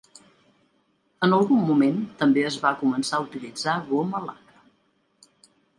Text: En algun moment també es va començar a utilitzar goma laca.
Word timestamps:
En 1.27 1.35
algun 1.37 1.61
moment 1.67 1.99
també 2.23 2.47
es 2.49 2.59
va 2.67 2.73
començar 2.83 3.19
a 3.21 3.29
utilitzar 3.29 3.79
goma 3.93 4.25
laca. 4.31 4.67